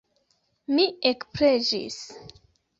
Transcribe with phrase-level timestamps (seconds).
[0.77, 2.03] Mi ekpreĝis.